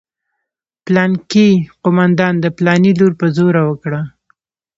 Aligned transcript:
پلانکي 0.85 1.49
قومندان 1.83 2.33
د 2.39 2.45
پلاني 2.57 2.91
لور 2.99 3.13
په 3.19 3.25
زوره 3.35 3.61
وکړه. 3.69 4.01